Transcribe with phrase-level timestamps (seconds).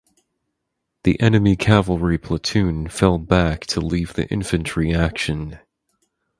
[1.03, 5.59] The enemy cavalry platoon fell back to leave the infantry action.